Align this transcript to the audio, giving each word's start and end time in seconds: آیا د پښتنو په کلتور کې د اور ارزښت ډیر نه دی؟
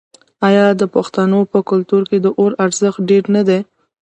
آیا 0.47 0.65
د 0.81 0.83
پښتنو 0.95 1.39
په 1.51 1.59
کلتور 1.69 2.01
کې 2.09 2.17
د 2.21 2.27
اور 2.39 2.51
ارزښت 2.65 2.99
ډیر 3.09 3.23
نه 3.35 3.41
دی؟ 3.47 3.59